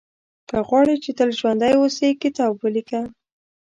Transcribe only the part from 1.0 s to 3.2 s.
چې تل ژوندی اوسې، کتاب ولیکه.